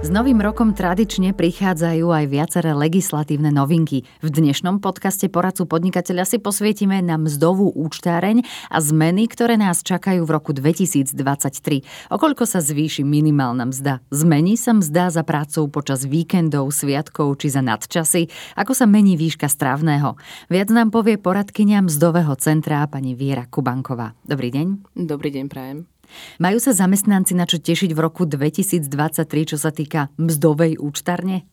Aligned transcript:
S 0.00 0.08
novým 0.08 0.40
rokom 0.40 0.72
tradične 0.72 1.36
prichádzajú 1.36 2.08
aj 2.08 2.24
viaceré 2.32 2.72
legislatívne 2.72 3.52
novinky. 3.52 4.08
V 4.24 4.28
dnešnom 4.32 4.80
podcaste 4.80 5.28
poradcu 5.28 5.68
podnikateľa 5.68 6.24
si 6.24 6.40
posvietime 6.40 7.04
na 7.04 7.20
mzdovú 7.20 7.68
účtáreň 7.76 8.40
a 8.72 8.80
zmeny, 8.80 9.28
ktoré 9.28 9.60
nás 9.60 9.84
čakajú 9.84 10.24
v 10.24 10.30
roku 10.32 10.56
2023. 10.56 11.84
Okoľko 12.16 12.48
sa 12.48 12.64
zvýši 12.64 13.04
minimálna 13.04 13.68
mzda? 13.68 14.00
Zmení 14.08 14.56
sa 14.56 14.72
mzda 14.72 15.12
za 15.12 15.20
prácou 15.20 15.68
počas 15.68 16.08
víkendov, 16.08 16.72
sviatkov 16.72 17.36
či 17.36 17.52
za 17.52 17.60
nadčasy? 17.60 18.32
Ako 18.56 18.72
sa 18.72 18.88
mení 18.88 19.20
výška 19.20 19.52
strávneho? 19.52 20.16
Viac 20.48 20.72
nám 20.72 20.96
povie 20.96 21.20
poradkynia 21.20 21.84
mzdového 21.84 22.32
centra 22.40 22.88
pani 22.88 23.12
Viera 23.12 23.44
Kubanková. 23.44 24.16
Dobrý 24.24 24.48
deň. 24.48 24.96
Dobrý 24.96 25.28
deň, 25.28 25.44
prajem. 25.52 25.99
Majú 26.42 26.58
sa 26.58 26.72
zamestnanci 26.74 27.32
na 27.36 27.44
čo 27.46 27.58
tešiť 27.60 27.90
v 27.94 28.00
roku 28.00 28.26
2023, 28.26 29.50
čo 29.50 29.56
sa 29.56 29.70
týka 29.70 30.12
mzdovej 30.18 30.78
účtarne? 30.80 31.44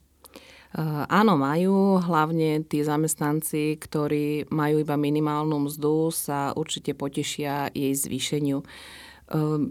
Áno, 1.07 1.39
majú. 1.39 1.97
Hlavne 2.03 2.61
tí 2.67 2.83
zamestnanci, 2.83 3.79
ktorí 3.79 4.51
majú 4.51 4.83
iba 4.83 4.99
minimálnu 4.99 5.71
mzdu, 5.71 6.11
sa 6.11 6.51
určite 6.53 6.91
potešia 6.91 7.71
jej 7.71 7.95
zvýšeniu. 7.95 8.61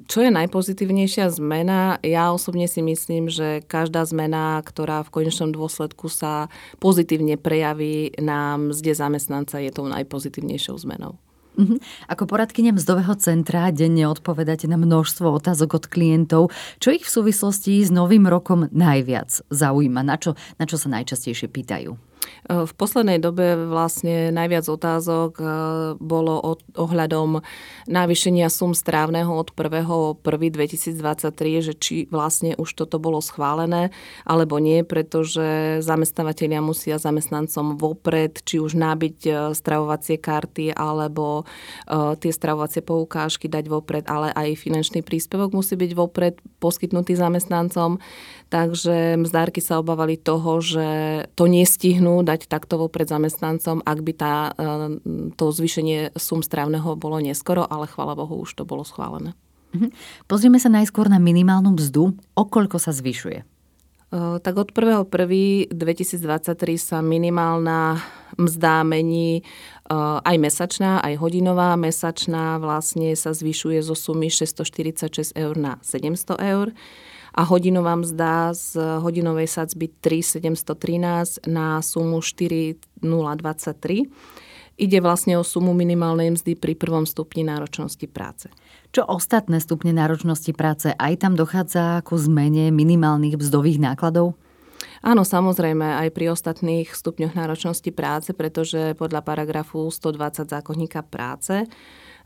Čo 0.05 0.19
je 0.21 0.29
najpozitívnejšia 0.33 1.33
zmena? 1.33 1.97
Ja 2.05 2.29
osobne 2.29 2.69
si 2.69 2.85
myslím, 2.85 3.33
že 3.33 3.65
každá 3.65 4.05
zmena, 4.05 4.61
ktorá 4.61 5.01
v 5.01 5.13
konečnom 5.21 5.49
dôsledku 5.49 6.13
sa 6.13 6.53
pozitívne 6.77 7.41
prejaví 7.41 8.13
na 8.21 8.61
mzde 8.61 8.93
zamestnanca, 8.93 9.61
je 9.61 9.73
tou 9.73 9.89
najpozitívnejšou 9.89 10.77
zmenou. 10.81 11.17
Uh-huh. 11.57 11.81
Ako 12.13 12.29
poradkynia 12.29 12.77
mzdového 12.77 13.17
centra 13.17 13.73
denne 13.73 14.05
odpovedáte 14.07 14.69
na 14.69 14.77
množstvo 14.77 15.33
otázok 15.41 15.81
od 15.81 15.85
klientov. 15.89 16.43
Čo 16.79 16.93
ich 16.93 17.09
v 17.09 17.15
súvislosti 17.17 17.81
s 17.81 17.89
novým 17.89 18.29
rokom 18.29 18.69
najviac 18.71 19.41
zaujíma? 19.49 20.05
Na 20.05 20.21
čo, 20.21 20.37
na 20.61 20.69
čo 20.69 20.77
sa 20.77 20.93
najčastejšie 20.93 21.49
pýtajú? 21.49 22.16
V 22.47 22.73
poslednej 22.79 23.19
dobe 23.19 23.67
vlastne 23.67 24.31
najviac 24.31 24.71
otázok 24.71 25.33
eh, 25.39 25.47
bolo 25.99 26.59
ohľadom 26.79 27.43
navýšenia 27.91 28.47
sum 28.47 28.71
strávneho 28.71 29.35
od 29.35 29.51
1.1.2023, 29.51 31.67
že 31.67 31.75
či 31.75 32.07
vlastne 32.07 32.55
už 32.55 32.71
toto 32.79 33.03
bolo 33.03 33.19
schválené 33.19 33.91
alebo 34.23 34.63
nie, 34.63 34.87
pretože 34.87 35.83
zamestnávateľia 35.83 36.63
musia 36.63 37.03
zamestnancom 37.03 37.75
vopred, 37.75 38.39
či 38.47 38.63
už 38.63 38.79
nábiť 38.79 39.19
eh, 39.27 39.35
stravovacie 39.51 40.23
karty 40.23 40.71
alebo 40.77 41.43
eh, 41.43 42.15
tie 42.21 42.31
stravovacie 42.31 42.87
poukážky 42.87 43.51
dať 43.51 43.67
vopred, 43.67 44.07
ale 44.07 44.31
aj 44.31 44.63
finančný 44.63 45.03
príspevok 45.03 45.51
musí 45.51 45.75
byť 45.75 45.93
vopred 45.99 46.39
poskytnutý 46.63 47.19
zamestnancom. 47.19 47.99
Takže 48.47 49.19
mzdárky 49.19 49.59
sa 49.59 49.83
obávali 49.83 50.15
toho, 50.15 50.63
že 50.63 50.87
to 51.35 51.51
nestihnú 51.51 52.16
dať 52.23 52.47
takto 52.49 52.79
vopred 52.81 53.09
zamestnancom, 53.09 53.83
ak 53.85 53.99
by 54.01 54.13
tá, 54.17 54.35
e, 54.55 55.33
to 55.35 55.45
zvýšenie 55.53 56.15
sum 56.17 56.41
strávneho 56.41 56.97
bolo 56.97 57.21
neskoro, 57.21 57.67
ale 57.67 57.91
chvála 57.91 58.15
Bohu, 58.17 58.41
už 58.45 58.55
to 58.57 58.65
bolo 58.65 58.85
schválené. 58.85 59.35
Mhm. 59.75 59.91
Pozrieme 60.31 60.57
sa 60.63 60.73
najskôr 60.73 61.11
na 61.11 61.19
minimálnu 61.21 61.75
mzdu. 61.77 62.17
O 62.39 62.43
koľko 62.47 62.79
sa 62.81 62.95
zvyšuje? 62.95 63.43
E, 63.43 64.39
tak 64.39 64.55
od 64.57 64.71
1.1.2023 64.71 65.75
sa 66.79 67.03
minimálna 67.03 67.99
mzda 68.39 68.87
mení 68.87 69.41
e, 69.41 69.43
aj 70.23 70.37
mesačná, 70.39 71.03
aj 71.03 71.19
hodinová. 71.19 71.75
Mesačná 71.75 72.63
vlastne 72.63 73.13
sa 73.19 73.35
zvyšuje 73.35 73.83
zo 73.83 73.99
sumy 73.99 74.31
646 74.31 75.35
eur 75.35 75.55
na 75.59 75.83
700 75.83 76.39
eur 76.39 76.71
a 77.37 77.43
hodinová 77.45 77.97
mzda 78.01 78.57
z 78.57 78.81
hodinovej 79.05 79.45
sadzby 79.45 79.93
3,713 80.01 81.45
na 81.45 81.85
sumu 81.85 82.25
4,023. 82.25 84.09
Ide 84.77 85.01
vlastne 85.01 85.41
o 85.41 85.45
sumu 85.45 85.73
minimálnej 85.73 86.33
mzdy 86.37 86.57
pri 86.57 86.77
prvom 86.77 87.05
stupni 87.05 87.45
náročnosti 87.45 88.05
práce. 88.09 88.49
Čo 88.93 89.05
ostatné 89.09 89.61
stupne 89.61 89.93
náročnosti 89.93 90.53
práce? 90.57 90.93
Aj 90.97 91.13
tam 91.17 91.37
dochádza 91.37 92.01
ku 92.05 92.17
zmene 92.17 92.73
minimálnych 92.73 93.37
mzdových 93.41 93.81
nákladov? 93.81 94.37
Áno, 95.05 95.23
samozrejme, 95.23 96.07
aj 96.07 96.09
pri 96.13 96.33
ostatných 96.33 96.91
stupňoch 96.91 97.37
náročnosti 97.37 97.91
práce, 97.95 98.35
pretože 98.35 98.97
podľa 98.99 99.23
paragrafu 99.23 99.87
120 99.87 100.49
zákonníka 100.51 101.05
práce 101.07 101.69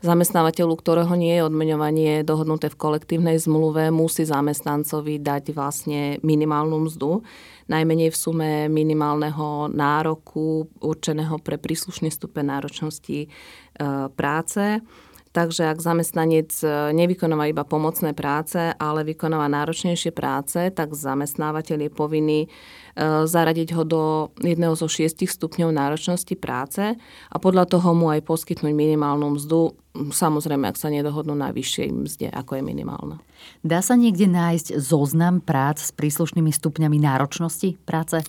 zamestnávateľu, 0.01 0.73
ktorého 0.81 1.13
nie 1.13 1.37
je 1.37 1.45
odmeňovanie 1.45 2.25
dohodnuté 2.25 2.73
v 2.73 2.79
kolektívnej 2.81 3.37
zmluve, 3.37 3.93
musí 3.93 4.25
zamestnancovi 4.25 5.21
dať 5.21 5.53
vlastne 5.53 6.17
minimálnu 6.25 6.89
mzdu, 6.89 7.21
najmenej 7.69 8.09
v 8.09 8.17
sume 8.17 8.51
minimálneho 8.67 9.69
nároku 9.69 10.67
určeného 10.81 11.37
pre 11.39 11.61
príslušný 11.61 12.09
stupeň 12.09 12.59
náročnosti 12.59 13.19
e, 13.23 13.27
práce. 14.17 14.81
Takže 15.31 15.71
ak 15.71 15.79
zamestnanec 15.79 16.51
e, 16.59 16.91
nevykonáva 16.91 17.47
iba 17.47 17.63
pomocné 17.63 18.11
práce, 18.11 18.59
ale 18.59 19.07
vykonáva 19.07 19.47
náročnejšie 19.47 20.11
práce, 20.11 20.59
tak 20.75 20.91
zamestnávateľ 20.91 21.87
je 21.87 21.91
povinný 21.91 22.39
e, 22.43 22.47
zaradiť 23.23 23.69
ho 23.79 23.83
do 23.87 24.03
jedného 24.43 24.75
zo 24.75 24.91
šiestich 24.91 25.31
stupňov 25.31 25.71
náročnosti 25.71 26.35
práce 26.35 26.83
a 27.31 27.35
podľa 27.39 27.63
toho 27.71 27.95
mu 27.95 28.11
aj 28.11 28.27
poskytnúť 28.27 28.75
minimálnu 28.75 29.39
mzdu, 29.39 29.71
samozrejme, 30.11 30.67
ak 30.67 30.75
sa 30.75 30.91
nedohodnú 30.91 31.31
na 31.31 31.55
vyššej 31.55 31.89
mzde, 31.95 32.27
ako 32.35 32.59
je 32.59 32.63
minimálna. 32.67 33.15
Dá 33.63 33.79
sa 33.79 33.95
niekde 33.95 34.27
nájsť 34.27 34.83
zoznam 34.83 35.39
prác 35.39 35.79
s 35.79 35.95
príslušnými 35.95 36.51
stupňami 36.51 36.99
náročnosti 36.99 37.79
práce? 37.87 38.19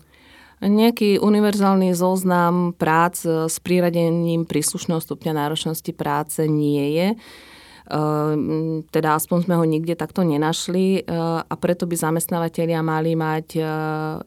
Nejaký 0.63 1.19
univerzálny 1.19 1.91
zoznam 1.91 2.71
prác 2.79 3.27
s 3.27 3.59
priradením 3.59 4.47
príslušného 4.47 5.03
stupňa 5.03 5.35
náročnosti 5.35 5.91
práce 5.91 6.47
nie 6.47 6.95
je. 6.95 7.09
Ehm, 7.91 8.87
teda 8.95 9.19
aspoň 9.19 9.39
sme 9.43 9.59
ho 9.59 9.67
nikde 9.67 9.99
takto 9.99 10.23
nenašli 10.23 11.03
ehm, 11.03 11.43
a 11.43 11.55
preto 11.59 11.91
by 11.91 11.99
zamestnávateľia 11.99 12.79
mali 12.79 13.19
mať 13.19 13.59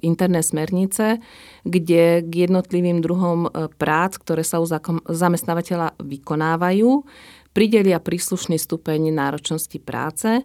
interné 0.04 0.44
smernice, 0.44 1.24
kde 1.64 2.20
k 2.28 2.34
jednotlivým 2.52 3.00
druhom 3.00 3.48
prác, 3.80 4.20
ktoré 4.20 4.44
sa 4.44 4.60
u 4.60 4.68
zamestnávateľa 5.08 5.96
vykonávajú, 6.04 7.08
pridelia 7.56 8.04
príslušný 8.04 8.60
stupeň 8.60 9.16
náročnosti 9.16 9.80
práce 9.80 10.44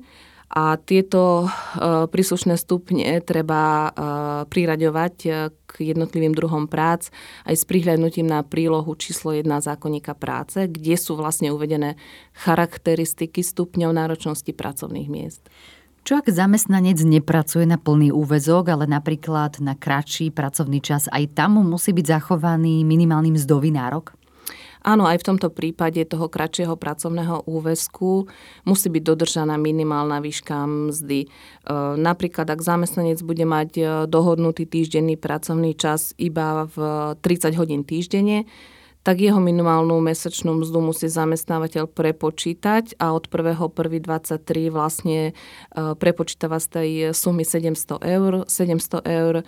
a 0.50 0.74
tieto 0.82 1.46
e, 1.46 1.48
príslušné 2.10 2.58
stupne 2.58 3.06
treba 3.22 3.62
e, 3.62 3.90
priraďovať 4.50 5.14
e, 5.22 5.30
k 5.54 5.72
jednotlivým 5.94 6.34
druhom 6.34 6.66
prác 6.66 7.14
aj 7.46 7.54
s 7.54 7.62
prihľadnutím 7.70 8.26
na 8.26 8.42
prílohu 8.42 8.90
číslo 8.98 9.30
1 9.30 9.46
zákonníka 9.46 10.18
práce, 10.18 10.66
kde 10.66 10.98
sú 10.98 11.14
vlastne 11.14 11.54
uvedené 11.54 11.94
charakteristiky 12.34 13.46
stupňov 13.46 13.94
náročnosti 13.94 14.50
pracovných 14.50 15.06
miest. 15.06 15.46
Čo 16.02 16.18
ak 16.18 16.26
zamestnanec 16.26 16.98
nepracuje 16.98 17.62
na 17.68 17.78
plný 17.78 18.10
úvezok, 18.10 18.74
ale 18.74 18.90
napríklad 18.90 19.62
na 19.62 19.78
kratší 19.78 20.34
pracovný 20.34 20.82
čas, 20.82 21.06
aj 21.12 21.30
tam 21.38 21.60
mu 21.60 21.62
musí 21.62 21.94
byť 21.94 22.18
zachovaný 22.18 22.82
minimálny 22.82 23.38
mzdový 23.38 23.70
nárok? 23.70 24.18
Áno, 24.80 25.04
aj 25.04 25.20
v 25.20 25.26
tomto 25.32 25.52
prípade 25.52 26.00
toho 26.08 26.32
kratšieho 26.32 26.72
pracovného 26.72 27.44
úväzku 27.44 28.24
musí 28.64 28.88
byť 28.88 29.02
dodržaná 29.04 29.60
minimálna 29.60 30.24
výška 30.24 30.64
mzdy. 30.64 31.20
E, 31.24 31.28
napríklad, 32.00 32.48
ak 32.48 32.64
zamestnanec 32.64 33.20
bude 33.20 33.44
mať 33.44 33.70
e, 33.76 33.82
dohodnutý 34.08 34.64
týždenný 34.64 35.20
pracovný 35.20 35.76
čas 35.76 36.16
iba 36.16 36.64
v 36.72 36.76
30 37.20 37.60
hodín 37.60 37.84
týždenne, 37.84 38.48
tak 39.00 39.24
jeho 39.24 39.40
minimálnu 39.40 39.96
mesačnú 40.04 40.60
mzdu 40.60 40.78
musí 40.84 41.08
zamestnávateľ 41.08 41.88
prepočítať 41.88 43.00
a 43.00 43.16
od 43.16 43.32
1.1.23 43.32 44.68
vlastne 44.68 45.32
e, 45.32 45.32
prepočítava 45.96 46.60
z 46.60 46.66
tej 46.68 46.90
sumy 47.16 47.48
700 47.48 47.96
eur. 48.04 48.32
700 48.44 49.00
eur 49.08 49.34
e, 49.40 49.44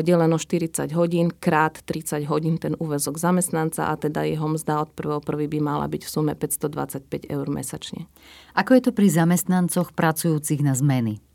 deleno 0.00 0.40
40 0.40 0.88
hodín 0.96 1.28
krát 1.28 1.84
30 1.84 2.24
hodín 2.24 2.56
ten 2.56 2.72
úvezok 2.80 3.20
zamestnanca 3.20 3.92
a 3.92 3.94
teda 4.00 4.24
jeho 4.24 4.48
mzda 4.48 4.88
od 4.88 4.90
1.1. 4.96 5.22
by 5.44 5.58
mala 5.60 5.84
byť 5.92 6.02
v 6.04 6.08
sume 6.08 6.32
525 6.32 7.28
eur 7.28 7.46
mesačne. 7.52 8.08
Ako 8.56 8.80
je 8.80 8.82
to 8.88 8.90
pri 8.96 9.12
zamestnancoch 9.12 9.92
pracujúcich 9.92 10.64
na 10.64 10.72
zmeny? 10.72 11.25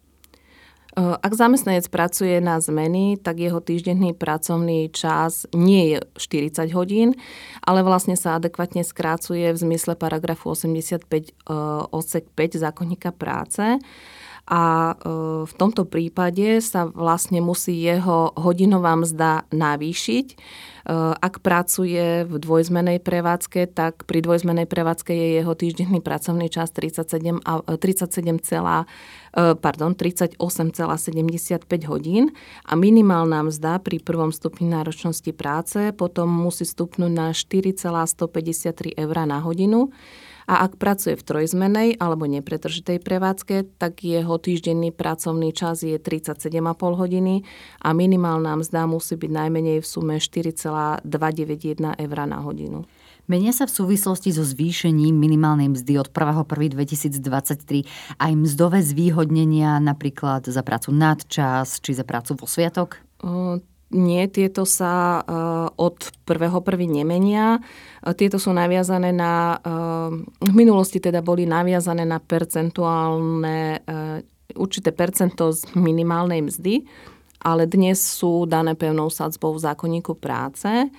Ak 0.97 1.31
zamestnanec 1.31 1.87
pracuje 1.87 2.43
na 2.43 2.59
zmeny, 2.59 3.15
tak 3.15 3.39
jeho 3.39 3.63
týždenný 3.63 4.11
pracovný 4.11 4.91
čas 4.91 5.47
nie 5.55 5.95
je 5.95 5.97
40 6.19 6.67
hodín, 6.75 7.15
ale 7.63 7.79
vlastne 7.79 8.19
sa 8.19 8.35
adekvátne 8.35 8.83
skrácuje 8.83 9.55
v 9.55 9.57
zmysle 9.57 9.95
paragrafu 9.95 10.51
85 10.51 11.47
odsek 11.95 12.27
5 12.35 12.59
zákonníka 12.59 13.15
práce 13.15 13.79
a 14.51 14.97
v 15.47 15.53
tomto 15.55 15.85
prípade 15.85 16.59
sa 16.65 16.89
vlastne 16.89 17.39
musí 17.39 17.77
jeho 17.77 18.33
hodinová 18.35 18.97
mzda 18.97 19.47
navýšiť. 19.53 20.27
Ak 21.21 21.45
pracuje 21.45 22.25
v 22.25 22.35
dvojzmenej 22.41 23.05
prevádzke, 23.05 23.69
tak 23.69 24.03
pri 24.09 24.25
dvojzmenej 24.25 24.65
prevádzke 24.65 25.13
je 25.13 25.27
jeho 25.39 25.53
týždenný 25.53 26.01
pracovný 26.01 26.49
čas 26.49 26.73
37, 26.73 27.37
37, 27.79 28.41
pardon, 29.35 29.95
38,75 29.95 30.39
hodín 31.87 32.35
a 32.67 32.73
minimálna 32.75 33.47
mzda 33.47 33.79
pri 33.79 34.03
prvom 34.03 34.35
stupni 34.35 34.67
náročnosti 34.67 35.31
práce 35.31 35.95
potom 35.95 36.27
musí 36.27 36.67
stupnúť 36.67 37.11
na 37.11 37.31
4,153 37.31 38.99
eur 38.99 39.15
na 39.23 39.39
hodinu 39.39 39.91
a 40.51 40.67
ak 40.67 40.75
pracuje 40.75 41.15
v 41.15 41.23
trojzmenej 41.23 41.89
alebo 42.01 42.27
nepretržitej 42.27 42.99
prevádzke, 42.99 43.79
tak 43.79 44.03
jeho 44.03 44.35
týždenný 44.35 44.91
pracovný 44.91 45.55
čas 45.55 45.85
je 45.85 45.95
37,5 45.95 46.51
hodiny 46.99 47.47
a 47.79 47.95
minimálna 47.95 48.59
mzda 48.59 48.83
musí 48.83 49.15
byť 49.15 49.31
najmenej 49.31 49.77
v 49.79 49.87
sume 49.87 50.19
4,291 50.19 51.07
eur 51.95 52.17
na 52.27 52.39
hodinu. 52.43 52.83
Menia 53.31 53.55
sa 53.55 53.63
v 53.63 53.71
súvislosti 53.71 54.35
so 54.35 54.43
zvýšením 54.43 55.15
minimálnej 55.15 55.71
mzdy 55.71 55.95
od 56.03 56.11
1.1.2023 56.11 57.87
aj 58.19 58.31
mzdové 58.35 58.83
zvýhodnenia 58.83 59.79
napríklad 59.79 60.51
za 60.51 60.59
prácu 60.59 60.91
nadčas 60.91 61.79
či 61.79 61.95
za 61.95 62.03
prácu 62.03 62.35
vo 62.35 62.43
sviatok? 62.43 62.99
Nie, 63.95 64.27
tieto 64.27 64.67
sa 64.67 65.23
uh, 65.23 65.71
od 65.79 66.11
prvého 66.27 66.59
prvý 66.59 66.91
nemenia. 66.91 67.63
Uh, 68.03 68.11
tieto 68.11 68.35
sú 68.35 68.51
naviazané 68.51 69.15
na, 69.15 69.55
uh, 69.63 70.11
v 70.43 70.51
minulosti 70.51 70.99
teda 70.99 71.23
boli 71.23 71.47
naviazané 71.47 72.03
na 72.03 72.19
percentuálne, 72.19 73.79
určité 74.59 74.91
percento 74.91 75.55
z 75.55 75.71
minimálnej 75.79 76.43
mzdy, 76.51 76.83
ale 77.41 77.65
dnes 77.65 77.97
sú 77.97 78.45
dané 78.45 78.77
pevnou 78.77 79.09
sadzbou 79.09 79.57
v 79.57 79.63
zákonníku 79.65 80.15
práce 80.15 80.89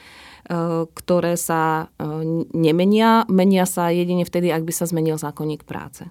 ktoré 0.94 1.39
sa 1.39 1.87
nemenia. 2.50 3.25
Menia 3.31 3.65
sa 3.65 3.94
jedine 3.94 4.27
vtedy, 4.27 4.50
ak 4.50 4.67
by 4.67 4.73
sa 4.75 4.91
zmenil 4.91 5.17
zákonník 5.17 5.62
práce. 5.62 6.11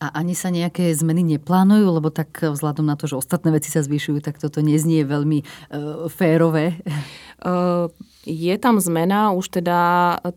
A 0.00 0.08
ani 0.16 0.32
sa 0.32 0.48
nejaké 0.48 0.96
zmeny 0.96 1.20
neplánujú, 1.36 1.84
lebo 2.00 2.08
tak 2.08 2.32
vzhľadom 2.40 2.88
na 2.88 2.96
to, 2.96 3.04
že 3.04 3.20
ostatné 3.20 3.52
veci 3.52 3.68
sa 3.68 3.84
zvyšujú, 3.84 4.24
tak 4.24 4.40
toto 4.40 4.64
neznie 4.64 5.04
veľmi 5.04 5.44
uh, 5.44 6.08
férové. 6.08 6.80
Uh, 7.44 7.92
je 8.24 8.56
tam 8.56 8.80
zmena, 8.80 9.36
už 9.36 9.60
teda 9.60 9.78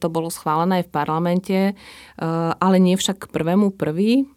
to 0.03 0.11
bolo 0.11 0.27
schválené 0.27 0.83
aj 0.83 0.91
v 0.91 0.95
parlamente, 0.95 1.59
uh, 1.71 2.51
ale 2.59 2.75
nie 2.75 2.99
však 2.99 3.23
k 3.23 3.31
prvému 3.31 3.71
prvý, 3.71 4.27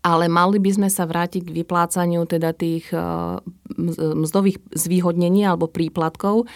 ale 0.00 0.32
mali 0.32 0.56
by 0.56 0.80
sme 0.80 0.88
sa 0.88 1.04
vrátiť 1.04 1.44
k 1.44 1.60
vyplácaniu 1.60 2.24
teda 2.24 2.56
tých 2.56 2.88
mzdových 4.16 4.56
zvýhodnení 4.72 5.44
alebo 5.44 5.68
príplatkov 5.68 6.48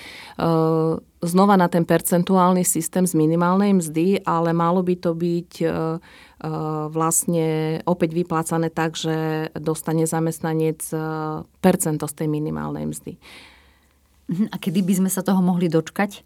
znova 1.25 1.57
na 1.57 1.73
ten 1.73 1.89
percentuálny 1.89 2.65
systém 2.65 3.07
z 3.09 3.15
minimálnej 3.17 3.73
mzdy, 3.77 4.21
ale 4.25 4.53
malo 4.57 4.83
by 4.85 4.97
to 4.97 5.15
byť 5.17 5.63
vlastne 6.93 7.81
opäť 7.89 8.13
vyplácané 8.13 8.69
tak, 8.69 8.97
že 8.97 9.49
dostane 9.57 10.07
zamestnanec 10.09 10.95
percento 11.61 12.07
z 12.09 12.15
tej 12.17 12.29
minimálnej 12.29 12.87
mzdy. 12.89 13.17
Mhm, 14.25 14.49
a 14.53 14.57
kedy 14.57 14.83
by 14.85 14.95
sme 15.05 15.11
sa 15.13 15.21
toho 15.21 15.45
mohli 15.45 15.69
dočkať? 15.69 16.25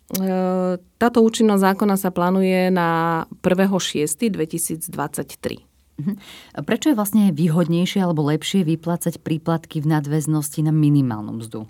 Táto 1.02 1.18
účinnosť 1.18 1.74
zákona 1.74 1.98
sa 1.98 2.14
plánuje 2.14 2.70
na 2.70 3.26
1.6.2023. 3.42 5.67
Mhm. 5.98 6.14
Prečo 6.62 6.94
je 6.94 6.98
vlastne 6.98 7.34
výhodnejšie 7.34 7.98
alebo 8.06 8.22
lepšie 8.22 8.62
vyplácať 8.62 9.18
príplatky 9.18 9.82
v 9.82 9.98
nadväznosti 9.98 10.62
na 10.62 10.70
minimálnu 10.70 11.42
mzdu? 11.42 11.66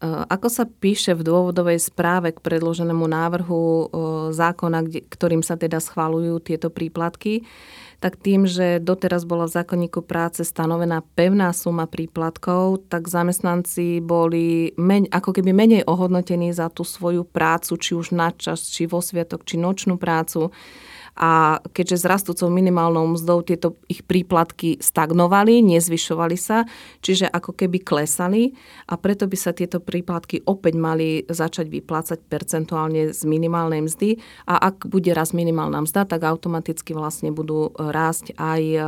Eh, 0.00 0.08
ako 0.08 0.48
sa 0.48 0.64
píše 0.64 1.12
v 1.12 1.28
dôvodovej 1.28 1.76
správe 1.76 2.32
k 2.32 2.40
predloženému 2.40 3.04
návrhu 3.04 3.60
eh, 3.60 3.86
zákona, 4.32 4.88
ktorým 5.12 5.44
sa 5.44 5.60
teda 5.60 5.76
schválujú 5.76 6.40
tieto 6.40 6.72
príplatky, 6.72 7.44
tak 8.00 8.16
tým, 8.16 8.48
že 8.48 8.80
doteraz 8.80 9.28
bola 9.28 9.44
v 9.44 9.60
zákonníku 9.60 10.00
práce 10.00 10.40
stanovená 10.40 11.04
pevná 11.20 11.52
suma 11.52 11.84
príplatkov, 11.84 12.88
tak 12.88 13.12
zamestnanci 13.12 14.00
boli 14.00 14.72
meň, 14.80 15.12
ako 15.12 15.36
keby 15.36 15.52
menej 15.52 15.82
ohodnotení 15.84 16.48
za 16.56 16.72
tú 16.72 16.80
svoju 16.80 17.28
prácu, 17.28 17.76
či 17.76 17.92
už 17.92 18.16
na 18.16 18.32
čas, 18.32 18.72
či 18.72 18.88
vo 18.88 19.04
sviatok, 19.04 19.44
či 19.44 19.60
nočnú 19.60 20.00
prácu 20.00 20.48
a 21.16 21.58
keďže 21.74 22.02
s 22.02 22.08
rastúcou 22.08 22.48
minimálnou 22.48 23.16
mzdou 23.16 23.42
tieto 23.42 23.78
ich 23.90 24.06
príplatky 24.06 24.78
stagnovali, 24.78 25.60
nezvyšovali 25.62 26.36
sa, 26.38 26.64
čiže 27.02 27.28
ako 27.28 27.54
keby 27.54 27.82
klesali 27.82 28.54
a 28.86 28.94
preto 28.98 29.26
by 29.26 29.36
sa 29.36 29.50
tieto 29.50 29.82
príplatky 29.82 30.42
opäť 30.46 30.74
mali 30.78 31.22
začať 31.26 31.66
vyplácať 31.68 32.18
percentuálne 32.26 33.10
z 33.10 33.20
minimálnej 33.26 33.84
mzdy 33.84 34.20
a 34.46 34.70
ak 34.70 34.86
bude 34.86 35.10
raz 35.12 35.34
minimálna 35.34 35.84
mzda, 35.84 36.06
tak 36.06 36.24
automaticky 36.24 36.94
vlastne 36.94 37.34
budú 37.34 37.72
rásť 37.76 38.34
aj 38.38 38.62
e, 38.62 38.78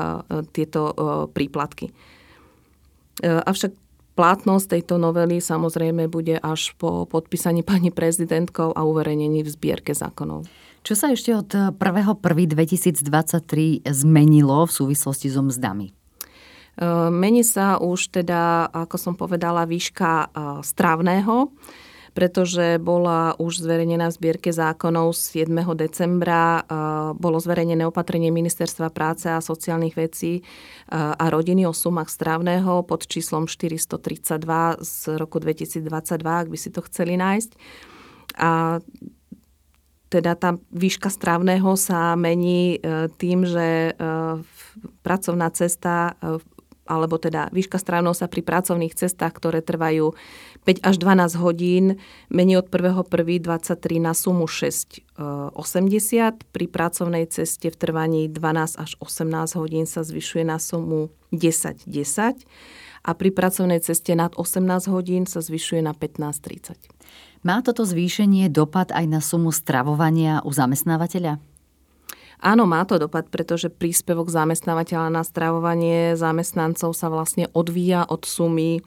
tieto 0.54 0.80
e, 0.90 0.94
príplatky. 1.30 1.90
E, 1.90 1.92
avšak 3.26 3.82
Platnosť 4.12 4.76
tejto 4.76 5.00
novely 5.00 5.40
samozrejme 5.40 6.04
bude 6.04 6.36
až 6.36 6.76
po 6.76 7.08
podpísaní 7.08 7.64
pani 7.70 7.88
prezidentkou 7.88 8.76
a 8.76 8.84
uverejnení 8.84 9.40
v 9.40 9.52
zbierke 9.52 9.96
zákonov. 9.96 10.44
Čo 10.82 10.98
sa 10.98 11.14
ešte 11.14 11.30
od 11.30 11.78
1.1.2023 11.78 13.86
zmenilo 13.86 14.66
v 14.66 14.72
súvislosti 14.74 15.30
so 15.30 15.46
mzdami? 15.46 15.94
E, 15.94 15.96
mení 17.06 17.46
sa 17.46 17.78
už 17.78 18.10
teda, 18.10 18.66
ako 18.66 18.96
som 18.98 19.14
povedala, 19.14 19.62
výška 19.62 20.10
e, 20.10 20.26
strávneho, 20.66 21.54
pretože 22.18 22.82
bola 22.82 23.38
už 23.38 23.62
zverejnená 23.62 24.10
v 24.10 24.16
zbierke 24.18 24.50
zákonov 24.52 25.16
7. 25.16 25.48
decembra. 25.72 26.60
Bolo 27.16 27.40
zverejnené 27.40 27.88
opatrenie 27.88 28.28
Ministerstva 28.28 28.92
práce 28.92 29.32
a 29.32 29.40
sociálnych 29.40 29.96
vecí 29.96 30.44
a 30.92 31.24
rodiny 31.32 31.64
o 31.64 31.72
sumách 31.72 32.12
strávneho 32.12 32.84
pod 32.84 33.08
číslom 33.08 33.48
432 33.48 34.36
z 34.84 35.16
roku 35.16 35.40
2022, 35.40 35.88
ak 36.20 36.52
by 36.52 36.58
si 36.60 36.68
to 36.68 36.84
chceli 36.84 37.16
nájsť. 37.16 37.50
A 38.36 38.84
teda 40.12 40.36
tá 40.36 40.60
výška 40.68 41.08
strávneho 41.08 41.72
sa 41.80 42.12
mení 42.12 42.76
e, 42.76 43.08
tým, 43.16 43.48
že 43.48 43.96
e, 43.96 44.02
pracovná 45.00 45.48
cesta 45.48 46.12
e, 46.20 46.36
alebo 46.84 47.16
teda 47.16 47.48
výška 47.54 47.80
strávneho 47.80 48.12
sa 48.12 48.28
pri 48.28 48.44
pracovných 48.44 48.92
cestách, 48.92 49.32
ktoré 49.32 49.64
trvajú 49.64 50.12
5 50.68 50.84
až 50.84 50.94
12 51.00 51.40
hodín, 51.40 51.84
mení 52.28 52.60
od 52.60 52.68
1.1.23 52.68 54.02
na 54.02 54.12
sumu 54.12 54.44
6,80. 54.44 55.56
Pri 56.52 56.66
pracovnej 56.68 57.24
ceste 57.32 57.72
v 57.72 57.76
trvaní 57.78 58.28
12 58.28 58.76
až 58.76 58.90
18 59.00 59.56
hodín 59.56 59.88
sa 59.88 60.04
zvyšuje 60.04 60.44
na 60.44 60.60
sumu 60.60 61.08
10,10 61.32 61.88
10 61.88 62.44
a 63.02 63.10
pri 63.18 63.30
pracovnej 63.34 63.82
ceste 63.82 64.14
nad 64.14 64.30
18 64.38 64.86
hodín 64.86 65.26
sa 65.26 65.42
zvyšuje 65.42 65.82
na 65.82 65.90
15,30. 65.90 66.78
Má 67.42 67.58
toto 67.58 67.82
zvýšenie 67.82 68.46
dopad 68.54 68.94
aj 68.94 69.06
na 69.10 69.18
sumu 69.18 69.50
stravovania 69.50 70.46
u 70.46 70.54
zamestnávateľa? 70.54 71.42
Áno, 72.42 72.66
má 72.66 72.82
to 72.82 72.98
dopad, 72.98 73.30
pretože 73.30 73.70
príspevok 73.70 74.26
zamestnávateľa 74.26 75.14
na 75.14 75.22
stravovanie 75.22 76.18
zamestnancov 76.18 76.94
sa 76.94 77.06
vlastne 77.06 77.46
odvíja 77.54 78.02
od 78.06 78.26
sumy 78.26 78.78
e, 78.78 78.80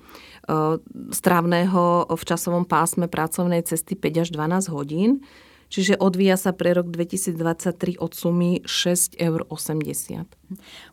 stravného 1.11 1.83
v 2.11 2.23
časovom 2.27 2.67
pásme 2.67 3.07
pracovnej 3.07 3.63
cesty 3.63 3.95
5 3.95 4.23
až 4.23 4.29
12 4.35 4.75
hodín. 4.75 5.23
Čiže 5.67 5.99
odvíja 5.99 6.39
sa 6.39 6.55
pre 6.55 6.71
rok 6.75 6.87
2023 6.87 7.99
od 7.99 8.11
sumy 8.15 8.63
6,80 8.63 9.19
eur. 9.19 9.43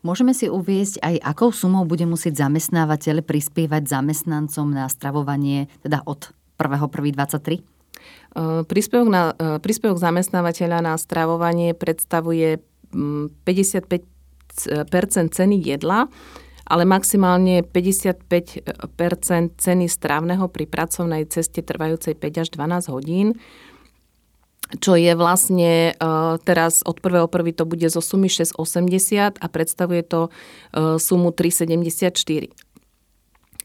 Môžeme 0.03 0.35
si 0.35 0.51
uviezť 0.51 0.99
aj, 1.03 1.15
akou 1.23 1.51
sumou 1.55 1.87
bude 1.87 2.07
musieť 2.11 2.47
zamestnávateľ 2.47 3.23
prispievať 3.23 3.87
zamestnancom 3.87 4.67
na 4.71 4.91
stravovanie, 4.91 5.71
teda 5.83 6.03
od 6.09 6.31
1.1.23? 6.69 7.63
Uh, 8.33 8.65
príspevok, 8.65 9.09
na, 9.13 9.37
príspevok 9.61 10.01
zamestnávateľa 10.01 10.79
na 10.83 10.95
stravovanie 10.97 11.77
predstavuje 11.77 12.59
55 12.93 13.89
mm, 13.89 15.29
ceny 15.33 15.57
jedla, 15.61 16.09
ale 16.65 16.83
maximálne 16.89 17.61
55% 17.65 18.65
ceny 19.59 19.87
strávneho 19.89 20.49
pri 20.49 20.65
pracovnej 20.65 21.29
ceste 21.29 21.61
trvajúcej 21.61 22.17
5 22.17 22.43
až 22.43 22.49
12 22.55 22.95
hodín 22.95 23.29
čo 24.81 24.97
je 24.97 25.13
vlastne 25.13 25.93
teraz 26.49 26.81
od 26.89 26.97
1.1. 26.97 27.29
to 27.53 27.65
bude 27.69 27.85
zo 27.93 28.01
sumy 28.01 28.33
6,80 28.33 29.37
a 29.37 29.47
predstavuje 29.53 30.01
to 30.01 30.33
sumu 30.97 31.29
3,74. 31.29 32.72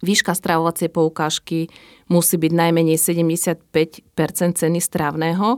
Výška 0.06 0.38
stravovacej 0.38 0.94
poukážky 0.94 1.74
musí 2.06 2.38
byť 2.38 2.54
najmenej 2.54 2.98
75% 3.02 3.64
ceny 4.58 4.80
strávneho, 4.80 5.58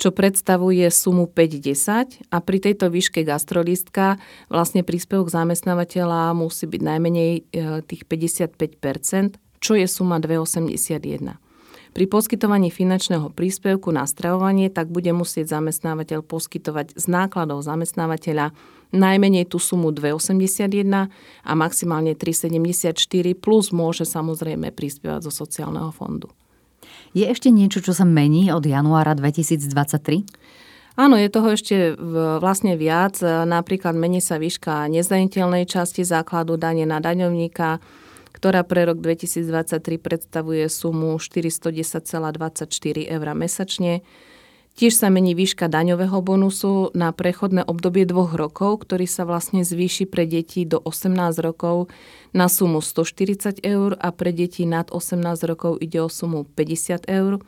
čo 0.00 0.16
predstavuje 0.16 0.88
sumu 0.88 1.28
5-10 1.28 2.32
a 2.32 2.36
pri 2.40 2.58
tejto 2.58 2.88
výške 2.88 3.20
gastrolistka 3.20 4.16
vlastne 4.48 4.80
príspevok 4.80 5.28
zamestnávateľa 5.28 6.32
musí 6.32 6.64
byť 6.64 6.80
najmenej 6.80 7.30
e, 7.36 7.40
tých 7.84 8.08
55%, 8.08 9.36
čo 9.60 9.72
je 9.76 9.84
suma 9.84 10.16
2,81. 10.16 11.36
Pri 11.90 12.06
poskytovaní 12.06 12.72
finančného 12.72 13.28
príspevku 13.34 13.92
na 13.92 14.08
stravovanie 14.08 14.72
tak 14.72 14.88
bude 14.88 15.12
musieť 15.12 15.52
zamestnávateľ 15.60 16.24
poskytovať 16.24 16.96
z 16.96 17.04
nákladov 17.10 17.60
zamestnávateľa 17.66 18.56
najmenej 18.90 19.46
tú 19.46 19.62
sumu 19.62 19.94
2,81 19.94 21.10
a 21.46 21.52
maximálne 21.54 22.14
3,74 22.18 22.94
plus 23.38 23.70
môže 23.70 24.06
samozrejme 24.06 24.74
prispievať 24.74 25.30
zo 25.30 25.32
sociálneho 25.32 25.94
fondu. 25.94 26.30
Je 27.10 27.26
ešte 27.26 27.50
niečo, 27.50 27.82
čo 27.82 27.90
sa 27.90 28.06
mení 28.06 28.54
od 28.54 28.62
januára 28.62 29.18
2023? 29.18 30.22
Áno, 30.98 31.16
je 31.16 31.30
toho 31.32 31.54
ešte 31.54 31.96
vlastne 32.42 32.76
viac. 32.76 33.18
Napríklad 33.24 33.94
mení 33.94 34.20
sa 34.22 34.36
výška 34.38 34.90
nezdaniteľnej 34.90 35.64
časti 35.66 36.04
základu 36.06 36.58
dane 36.60 36.84
na 36.84 36.98
daňovníka, 37.00 37.80
ktorá 38.30 38.62
pre 38.62 38.86
rok 38.86 39.02
2023 39.02 39.80
predstavuje 39.98 40.66
sumu 40.70 41.18
410,24 41.18 43.06
eur 43.06 43.26
mesačne. 43.34 44.02
Tiež 44.80 44.96
sa 44.96 45.12
mení 45.12 45.36
výška 45.36 45.68
daňového 45.68 46.24
bonusu 46.24 46.88
na 46.96 47.12
prechodné 47.12 47.68
obdobie 47.68 48.08
dvoch 48.08 48.32
rokov, 48.32 48.88
ktorý 48.88 49.04
sa 49.04 49.28
vlastne 49.28 49.60
zvýši 49.60 50.08
pre 50.08 50.24
deti 50.24 50.64
do 50.64 50.80
18 50.80 51.20
rokov 51.44 51.92
na 52.32 52.48
sumu 52.48 52.80
140 52.80 53.60
eur 53.60 53.92
a 54.00 54.08
pre 54.08 54.32
deti 54.32 54.64
nad 54.64 54.88
18 54.88 55.20
rokov 55.44 55.76
ide 55.84 56.00
o 56.00 56.08
sumu 56.08 56.48
50 56.56 57.12
eur. 57.12 57.44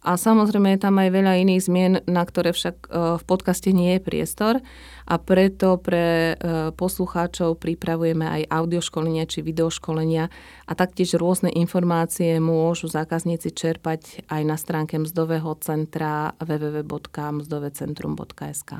A 0.00 0.16
samozrejme 0.16 0.72
je 0.74 0.80
tam 0.80 0.96
aj 0.96 1.12
veľa 1.12 1.44
iných 1.44 1.60
zmien, 1.60 2.00
na 2.08 2.24
ktoré 2.24 2.56
však 2.56 2.88
e, 2.88 3.20
v 3.20 3.22
podcaste 3.28 3.68
nie 3.76 3.92
je 3.96 4.00
priestor 4.00 4.64
a 5.04 5.20
preto 5.20 5.76
pre 5.76 6.32
e, 6.32 6.40
poslucháčov 6.72 7.60
pripravujeme 7.60 8.24
aj 8.24 8.48
audioškolenia 8.48 9.28
či 9.28 9.44
videoškolenia 9.44 10.32
a 10.64 10.72
taktiež 10.72 11.20
rôzne 11.20 11.52
informácie 11.52 12.40
môžu 12.40 12.88
zákazníci 12.88 13.52
čerpať 13.52 14.24
aj 14.32 14.42
na 14.48 14.56
stránke 14.56 14.96
mzdového 14.96 15.52
centra 15.60 16.32
www.mzdovecentrum.sk. 16.40 18.72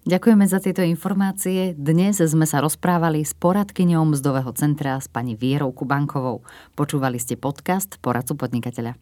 Ďakujeme 0.00 0.48
za 0.48 0.64
tieto 0.64 0.80
informácie. 0.80 1.76
Dnes 1.76 2.24
sme 2.24 2.48
sa 2.48 2.64
rozprávali 2.64 3.20
s 3.20 3.36
poradkyňou 3.36 4.16
mzdového 4.16 4.48
centra 4.56 4.96
s 4.96 5.12
pani 5.12 5.36
Vierou 5.36 5.76
Kubankovou. 5.76 6.40
Počúvali 6.72 7.20
ste 7.20 7.36
podcast 7.36 8.00
Poradcu 8.00 8.32
podnikateľa. 8.32 8.96